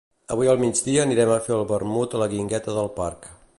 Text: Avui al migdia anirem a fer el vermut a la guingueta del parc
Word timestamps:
Avui 0.35 0.47
al 0.53 0.61
migdia 0.63 1.03
anirem 1.03 1.35
a 1.35 1.37
fer 1.49 1.53
el 1.59 1.63
vermut 1.73 2.15
a 2.19 2.25
la 2.27 2.31
guingueta 2.35 2.77
del 2.81 2.93
parc 3.01 3.33